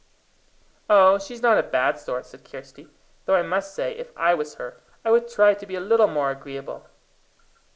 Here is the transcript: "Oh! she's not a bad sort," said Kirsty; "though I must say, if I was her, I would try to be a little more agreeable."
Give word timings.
"Oh! 0.89 1.19
she's 1.19 1.43
not 1.43 1.59
a 1.59 1.61
bad 1.61 1.99
sort," 1.99 2.25
said 2.25 2.43
Kirsty; 2.43 2.89
"though 3.25 3.35
I 3.35 3.43
must 3.43 3.75
say, 3.75 3.91
if 3.95 4.11
I 4.17 4.33
was 4.33 4.55
her, 4.55 4.81
I 5.05 5.11
would 5.11 5.27
try 5.27 5.53
to 5.53 5.65
be 5.67 5.75
a 5.75 5.79
little 5.79 6.07
more 6.07 6.31
agreeable." 6.31 6.87